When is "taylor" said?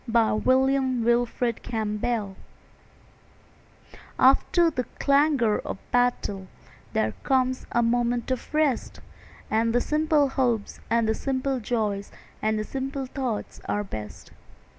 0.45-1.27